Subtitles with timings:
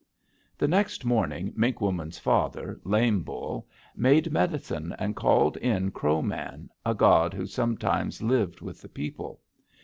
[0.57, 6.71] "The next morning Mink Woman's father, Lame Bull, made medicine and called in Crow Man,
[6.83, 9.41] a god who sometimes lived with the people.